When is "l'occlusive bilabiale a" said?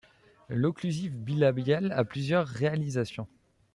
0.49-2.03